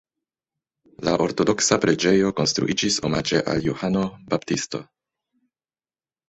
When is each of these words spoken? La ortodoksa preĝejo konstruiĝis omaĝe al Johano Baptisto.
La 1.07 1.11
ortodoksa 1.25 1.77
preĝejo 1.83 2.31
konstruiĝis 2.39 2.97
omaĝe 3.11 3.43
al 3.53 3.61
Johano 3.69 4.03
Baptisto. 4.33 4.83